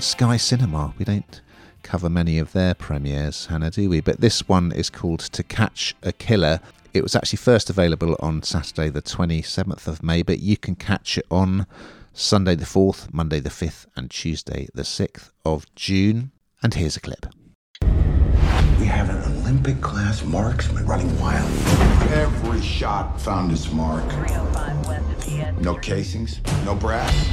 on 0.00 0.04
Sky 0.04 0.38
Cinema. 0.38 0.94
We 0.98 1.04
don't 1.04 1.42
cover 1.82 2.08
many 2.08 2.38
of 2.38 2.54
their 2.54 2.72
premieres, 2.72 3.46
Hannah, 3.46 3.70
do 3.70 3.90
we? 3.90 4.00
But 4.00 4.22
this 4.22 4.48
one 4.48 4.72
is 4.72 4.88
called 4.88 5.20
To 5.20 5.42
Catch 5.42 5.94
a 6.02 6.10
Killer. 6.10 6.60
It 6.94 7.02
was 7.02 7.14
actually 7.14 7.36
first 7.36 7.68
available 7.68 8.16
on 8.18 8.42
Saturday, 8.42 8.88
the 8.88 9.02
27th 9.02 9.86
of 9.86 10.02
May, 10.02 10.22
but 10.22 10.38
you 10.38 10.56
can 10.56 10.74
catch 10.74 11.18
it 11.18 11.26
on 11.30 11.66
Sunday 12.14 12.54
the 12.54 12.64
4th, 12.64 13.12
Monday 13.12 13.40
the 13.40 13.50
5th, 13.50 13.88
and 13.94 14.10
Tuesday 14.10 14.68
the 14.72 14.84
6th 14.84 15.32
of 15.44 15.66
June. 15.74 16.30
And 16.62 16.72
here's 16.72 16.96
a 16.96 17.00
clip. 17.00 17.26
We 17.82 18.86
have 18.86 19.10
an 19.10 19.22
Olympic 19.36 19.82
class 19.82 20.24
marksman 20.24 20.86
running 20.86 21.20
wild. 21.20 21.50
Every 22.12 22.62
shot 22.62 23.20
found 23.20 23.52
its 23.52 23.70
mark. 23.70 24.06
No 25.60 25.74
casings, 25.74 26.40
no 26.64 26.74
brass, 26.74 27.28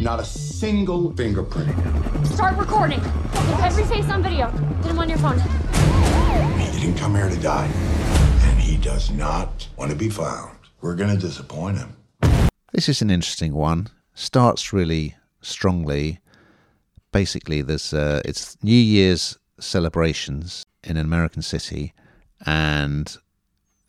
not 0.00 0.20
a 0.20 0.24
single 0.24 1.12
fingerprint. 1.14 1.74
Start 2.26 2.56
recording. 2.56 3.00
Keep 3.00 3.64
every 3.64 3.84
face 3.84 4.08
on 4.10 4.22
video. 4.22 4.50
Get 4.50 4.82
them 4.84 4.98
on 4.98 5.08
your 5.08 5.18
phone. 5.18 5.38
He 6.60 6.80
didn't 6.80 6.98
come 6.98 7.14
here 7.14 7.28
to 7.28 7.40
die, 7.40 7.66
and 8.44 8.60
he 8.60 8.76
does 8.76 9.10
not 9.10 9.68
want 9.76 9.90
to 9.90 9.96
be 9.96 10.08
found. 10.08 10.56
We're 10.80 10.94
going 10.94 11.14
to 11.14 11.20
disappoint 11.20 11.78
him. 11.78 11.96
This 12.72 12.88
is 12.88 13.02
an 13.02 13.10
interesting 13.10 13.54
one. 13.54 13.88
Starts 14.14 14.72
really 14.72 15.16
strongly. 15.40 16.20
Basically, 17.12 17.62
there's 17.62 17.92
uh, 17.92 18.20
it's 18.24 18.56
New 18.62 18.72
Year's 18.72 19.38
celebrations 19.58 20.64
in 20.84 20.96
an 20.96 21.04
American 21.04 21.42
city, 21.42 21.94
and 22.46 23.16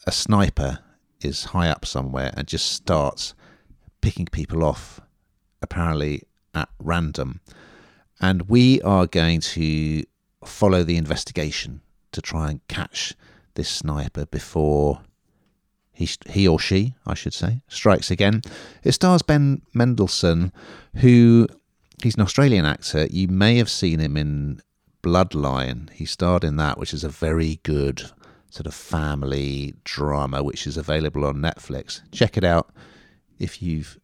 a 0.07 0.11
sniper 0.11 0.79
is 1.21 1.45
high 1.45 1.69
up 1.69 1.85
somewhere 1.85 2.33
and 2.35 2.47
just 2.47 2.71
starts 2.71 3.35
picking 4.01 4.25
people 4.25 4.63
off, 4.63 5.01
apparently 5.61 6.23
at 6.53 6.69
random. 6.79 7.41
And 8.21 8.49
we 8.49 8.81
are 8.81 9.07
going 9.07 9.41
to 9.41 10.03
follow 10.43 10.83
the 10.83 10.97
investigation 10.97 11.81
to 12.11 12.21
try 12.21 12.49
and 12.49 12.67
catch 12.67 13.13
this 13.55 13.69
sniper 13.69 14.25
before 14.25 15.01
he, 15.93 16.09
he 16.29 16.47
or 16.47 16.59
she, 16.59 16.95
I 17.05 17.13
should 17.13 17.33
say, 17.33 17.61
strikes 17.67 18.09
again. 18.09 18.41
It 18.83 18.93
stars 18.93 19.21
Ben 19.21 19.61
Mendelsohn, 19.73 20.53
who 20.95 21.47
he's 22.01 22.15
an 22.15 22.21
Australian 22.21 22.65
actor. 22.65 23.07
You 23.09 23.27
may 23.27 23.57
have 23.57 23.69
seen 23.69 23.99
him 23.99 24.15
in 24.15 24.61
Bloodline. 25.03 25.89
He 25.91 26.05
starred 26.05 26.43
in 26.43 26.55
that, 26.57 26.77
which 26.77 26.93
is 26.93 27.03
a 27.03 27.09
very 27.09 27.59
good 27.63 28.03
sort 28.49 28.65
of 28.65 28.73
family 28.73 29.75
drama, 29.83 30.41
which 30.41 30.65
is 30.65 30.77
available 30.77 31.25
on 31.25 31.35
Netflix. 31.35 32.01
Check 32.11 32.37
it 32.37 32.43
out 32.43 32.73
if 33.37 33.61
you've 33.61 33.99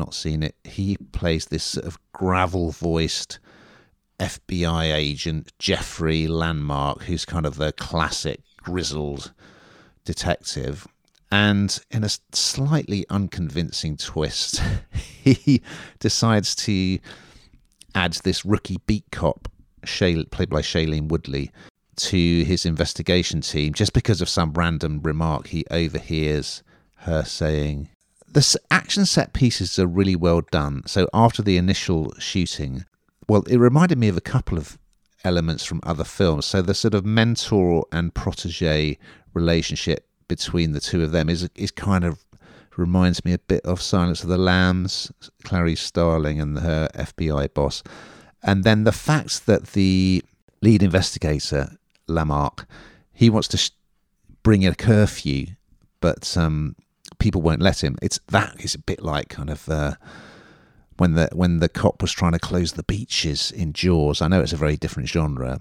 not 0.00 0.14
seen 0.14 0.42
it. 0.42 0.56
He 0.64 0.96
plays 1.12 1.46
this 1.46 1.62
sort 1.62 1.86
of 1.86 1.98
gravel 2.12 2.72
voiced 2.72 3.38
FBI 4.18 4.92
agent, 4.92 5.52
Geoffrey 5.58 6.26
Lammark, 6.26 7.02
who's 7.02 7.24
kind 7.24 7.46
of 7.46 7.56
the 7.56 7.72
classic 7.72 8.40
grizzled 8.56 9.32
detective. 10.04 10.86
And 11.30 11.78
in 11.90 12.02
a 12.02 12.10
slightly 12.32 13.06
unconvincing 13.08 13.96
twist, 13.96 14.60
he 15.22 15.62
decides 16.00 16.54
to 16.56 16.98
add 17.94 18.14
this 18.24 18.44
rookie 18.44 18.80
beat 18.86 19.04
cop, 19.12 19.48
played 19.82 20.50
by 20.50 20.60
Shailene 20.62 21.08
Woodley, 21.08 21.52
to 21.96 22.44
his 22.44 22.64
investigation 22.64 23.42
team 23.42 23.74
just 23.74 23.92
because 23.92 24.22
of 24.22 24.28
some 24.28 24.52
random 24.54 25.00
remark 25.02 25.48
he 25.48 25.64
overhears 25.70 26.62
her 27.00 27.24
saying. 27.24 27.88
The 28.32 28.58
action 28.70 29.06
set 29.06 29.32
pieces 29.32 29.78
are 29.78 29.86
really 29.86 30.16
well 30.16 30.40
done. 30.40 30.82
So 30.86 31.08
after 31.12 31.42
the 31.42 31.56
initial 31.56 32.14
shooting, 32.18 32.84
well, 33.28 33.42
it 33.42 33.56
reminded 33.58 33.98
me 33.98 34.08
of 34.08 34.16
a 34.16 34.20
couple 34.20 34.56
of 34.56 34.78
elements 35.24 35.64
from 35.64 35.80
other 35.82 36.04
films. 36.04 36.46
So 36.46 36.62
the 36.62 36.74
sort 36.74 36.94
of 36.94 37.04
mentor 37.04 37.86
and 37.92 38.14
protege 38.14 38.98
relationship 39.34 40.06
between 40.28 40.72
the 40.72 40.80
two 40.80 41.02
of 41.02 41.10
them 41.10 41.28
is 41.28 41.48
is 41.56 41.70
kind 41.72 42.04
of 42.04 42.24
reminds 42.76 43.24
me 43.24 43.32
a 43.32 43.38
bit 43.38 43.64
of 43.66 43.82
Silence 43.82 44.22
of 44.22 44.28
the 44.28 44.38
Lambs, 44.38 45.12
Clarice 45.44 45.80
Starling 45.80 46.40
and 46.40 46.58
her 46.60 46.88
FBI 46.94 47.52
boss. 47.52 47.82
And 48.42 48.64
then 48.64 48.84
the 48.84 48.92
fact 48.92 49.46
that 49.46 49.68
the 49.72 50.24
lead 50.62 50.82
investigator, 50.82 51.76
Lammark, 52.08 52.64
he 53.12 53.28
wants 53.28 53.48
to 53.48 53.58
sh- 53.58 53.70
bring 54.42 54.66
a 54.66 54.74
curfew, 54.74 55.48
but 56.00 56.36
um, 56.36 56.74
people 57.20 57.42
won't 57.42 57.62
let 57.62 57.84
him. 57.84 57.96
It's 58.02 58.18
that 58.28 58.56
is 58.58 58.74
a 58.74 58.78
bit 58.78 59.02
like 59.02 59.28
kind 59.28 59.50
of 59.50 59.68
uh, 59.68 59.94
when 60.96 61.14
the 61.14 61.28
when 61.32 61.60
the 61.60 61.68
cop 61.68 62.02
was 62.02 62.12
trying 62.12 62.32
to 62.32 62.38
close 62.38 62.72
the 62.72 62.82
beaches 62.82 63.52
in 63.52 63.72
Jaws. 63.72 64.20
I 64.20 64.28
know 64.28 64.40
it's 64.40 64.52
a 64.52 64.56
very 64.56 64.76
different 64.76 65.08
genre, 65.08 65.60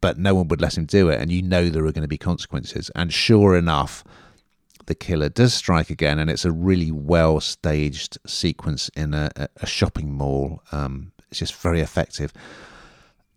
but 0.00 0.18
no 0.18 0.34
one 0.34 0.48
would 0.48 0.62
let 0.62 0.78
him 0.78 0.86
do 0.86 1.10
it, 1.10 1.20
and 1.20 1.30
you 1.30 1.42
know 1.42 1.68
there 1.68 1.84
are 1.84 1.92
going 1.92 2.02
to 2.02 2.08
be 2.08 2.18
consequences. 2.18 2.90
And 2.94 3.12
sure 3.12 3.56
enough, 3.56 4.02
the 4.86 4.94
killer 4.94 5.28
does 5.28 5.52
strike 5.52 5.90
again, 5.90 6.18
and 6.18 6.30
it's 6.30 6.44
a 6.44 6.52
really 6.52 6.90
well 6.90 7.40
staged 7.40 8.18
sequence 8.26 8.88
in 8.96 9.12
a, 9.12 9.30
a 9.56 9.66
shopping 9.66 10.12
mall. 10.12 10.62
Um, 10.72 11.12
it's 11.30 11.40
just 11.40 11.54
very 11.54 11.80
effective. 11.80 12.32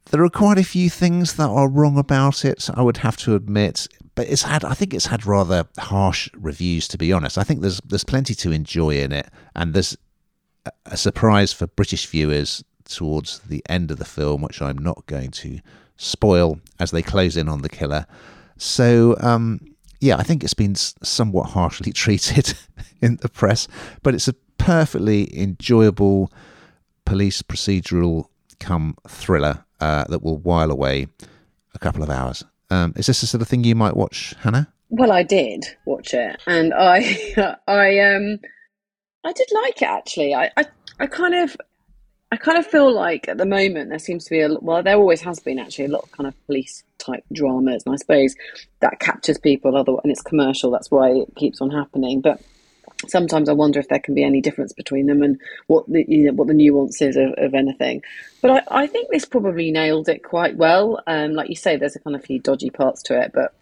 There 0.09 0.23
are 0.23 0.29
quite 0.29 0.57
a 0.57 0.63
few 0.63 0.89
things 0.89 1.33
that 1.35 1.49
are 1.49 1.69
wrong 1.69 1.97
about 1.97 2.43
it, 2.45 2.69
I 2.73 2.81
would 2.81 2.97
have 2.97 3.17
to 3.17 3.35
admit, 3.35 3.87
but 4.15 4.27
it's 4.27 4.43
had 4.43 4.63
I 4.63 4.73
think 4.73 4.93
it's 4.93 5.07
had 5.07 5.25
rather 5.25 5.67
harsh 5.77 6.29
reviews 6.35 6.87
to 6.89 6.97
be 6.97 7.11
honest. 7.11 7.37
I 7.37 7.43
think 7.43 7.61
there's 7.61 7.79
there's 7.81 8.03
plenty 8.03 8.35
to 8.35 8.51
enjoy 8.51 9.01
in 9.01 9.11
it, 9.11 9.29
and 9.55 9.73
there's 9.73 9.97
a 10.85 10.97
surprise 10.97 11.53
for 11.53 11.67
British 11.67 12.05
viewers 12.07 12.63
towards 12.85 13.39
the 13.39 13.63
end 13.69 13.91
of 13.91 13.97
the 13.97 14.05
film, 14.05 14.41
which 14.41 14.61
I'm 14.61 14.77
not 14.77 15.05
going 15.07 15.31
to 15.31 15.59
spoil 15.97 16.59
as 16.79 16.91
they 16.91 17.01
close 17.01 17.37
in 17.37 17.49
on 17.49 17.61
the 17.61 17.69
killer. 17.69 18.05
So, 18.57 19.15
um, 19.19 19.59
yeah, 19.99 20.17
I 20.17 20.23
think 20.23 20.43
it's 20.43 20.53
been 20.53 20.75
somewhat 20.75 21.49
harshly 21.49 21.91
treated 22.03 22.53
in 23.01 23.17
the 23.17 23.29
press, 23.29 23.67
but 24.01 24.13
it's 24.13 24.27
a 24.27 24.33
perfectly 24.57 25.37
enjoyable 25.37 26.31
police 27.05 27.41
procedural 27.41 28.25
come 28.59 28.95
thriller 29.07 29.65
uh, 29.79 30.05
that 30.05 30.21
will 30.21 30.37
while 30.37 30.71
away 30.71 31.07
a 31.73 31.79
couple 31.79 32.03
of 32.03 32.09
hours. 32.09 32.43
Um, 32.73 32.93
is 32.95 33.05
this 33.05 33.21
the 33.21 33.27
sort 33.27 33.41
of 33.41 33.47
thing 33.47 33.63
you 33.63 33.75
might 33.75 33.95
watch, 33.95 34.33
Hannah? 34.41 34.67
Well, 34.89 35.11
I 35.11 35.23
did 35.23 35.65
watch 35.85 36.13
it, 36.13 36.41
and 36.47 36.73
I, 36.73 36.97
I, 37.67 37.99
um, 37.99 38.39
I 39.23 39.31
did 39.31 39.47
like 39.53 39.81
it 39.81 39.87
actually. 39.87 40.33
I, 40.33 40.51
I, 40.57 40.65
I 40.99 41.07
kind 41.07 41.35
of 41.35 41.55
I 42.31 42.35
kind 42.35 42.57
of 42.57 42.65
feel 42.65 42.91
like 42.91 43.27
at 43.27 43.37
the 43.37 43.45
moment 43.45 43.91
there 43.91 43.99
seems 43.99 44.23
to 44.25 44.31
be 44.31 44.39
a 44.41 44.49
well, 44.59 44.81
there 44.81 44.95
always 44.95 45.21
has 45.21 45.39
been 45.39 45.59
actually 45.59 45.85
a 45.85 45.89
lot 45.89 46.03
of 46.03 46.11
kind 46.11 46.25
of 46.27 46.33
police 46.47 46.83
type 46.97 47.23
dramas, 47.31 47.83
and 47.85 47.93
I 47.93 47.97
suppose 47.97 48.33
that 48.79 48.99
captures 48.99 49.37
people. 49.37 49.77
Other 49.77 49.93
and 50.03 50.11
it's 50.11 50.23
commercial, 50.23 50.71
that's 50.71 50.89
why 50.89 51.11
it 51.11 51.35
keeps 51.35 51.61
on 51.61 51.69
happening. 51.69 52.21
But 52.21 52.41
sometimes 53.07 53.49
I 53.49 53.53
wonder 53.53 53.79
if 53.79 53.87
there 53.87 53.99
can 53.99 54.13
be 54.13 54.23
any 54.23 54.41
difference 54.41 54.73
between 54.73 55.05
them 55.07 55.23
and 55.23 55.39
what 55.67 55.87
the 55.87 56.05
you 56.07 56.25
know 56.25 56.33
what 56.33 56.47
the 56.47 56.53
nuances 56.53 57.15
of, 57.15 57.33
of 57.37 57.53
anything. 57.53 58.01
But 58.41 58.51
I, 58.51 58.83
I 58.83 58.87
think 58.87 59.09
this 59.09 59.25
probably 59.25 59.71
nailed 59.71 60.09
it 60.09 60.23
quite 60.23 60.57
well. 60.57 61.01
Um, 61.07 61.33
like 61.33 61.49
you 61.49 61.55
say, 61.55 61.77
there's 61.77 61.95
a 61.95 61.99
kind 61.99 62.15
of 62.15 62.23
few 62.23 62.39
dodgy 62.39 62.69
parts 62.69 63.01
to 63.03 63.19
it, 63.19 63.31
but 63.33 63.53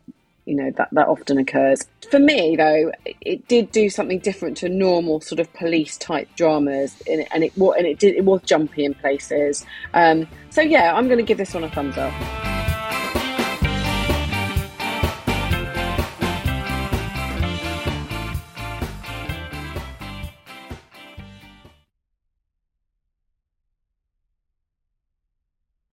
you 0.45 0.55
know 0.55 0.71
that 0.71 0.89
that 0.91 1.07
often 1.07 1.37
occurs. 1.37 1.85
For 2.09 2.19
me, 2.19 2.55
though, 2.55 2.91
it 3.21 3.47
did 3.47 3.71
do 3.71 3.89
something 3.89 4.19
different 4.19 4.57
to 4.57 4.69
normal 4.69 5.21
sort 5.21 5.39
of 5.39 5.51
police 5.53 5.97
type 5.97 6.27
dramas, 6.35 7.01
and 7.07 7.21
it 7.21 7.27
and 7.33 7.43
it, 7.43 7.55
and 7.55 7.85
it 7.85 7.99
did 7.99 8.15
it 8.15 8.25
was 8.25 8.41
jumpy 8.43 8.85
in 8.85 8.93
places. 8.93 9.65
Um, 9.93 10.27
so 10.49 10.61
yeah, 10.61 10.93
I'm 10.93 11.07
going 11.07 11.19
to 11.19 11.23
give 11.23 11.37
this 11.37 11.53
one 11.53 11.63
a 11.63 11.69
thumbs 11.69 11.97
up. 11.97 12.50